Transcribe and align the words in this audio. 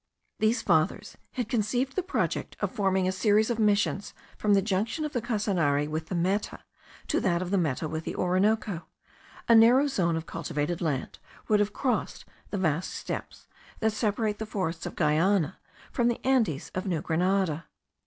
These 0.39 0.63
Fathers 0.63 1.15
had 1.33 1.47
conceived 1.47 1.95
the 1.95 2.01
project 2.01 2.57
of 2.59 2.71
forming 2.71 3.07
a 3.07 3.11
series 3.11 3.51
of 3.51 3.59
Missions 3.59 4.15
from 4.35 4.55
the 4.55 4.61
junction 4.63 5.05
of 5.05 5.13
the 5.13 5.21
Casanare 5.21 5.87
with 5.87 6.07
the 6.07 6.15
Meta 6.15 6.63
to 7.07 7.19
that 7.19 7.39
of 7.43 7.51
the 7.51 7.57
Meta 7.59 7.87
with 7.87 8.03
the 8.03 8.15
Orinoco. 8.15 8.87
A 9.47 9.53
narrow 9.53 9.85
zone 9.85 10.15
of 10.15 10.25
cultivated 10.25 10.81
land 10.81 11.19
would 11.49 11.59
have 11.59 11.71
crossed 11.71 12.25
the 12.49 12.57
vast 12.57 12.91
steppes 12.91 13.45
that 13.79 13.91
separate 13.93 14.39
the 14.39 14.47
forests 14.47 14.87
of 14.87 14.95
Guiana 14.95 15.59
from 15.91 16.07
the 16.07 16.19
Andes 16.25 16.71
of 16.73 16.87
New 16.87 17.01
Grenada. 17.03 17.67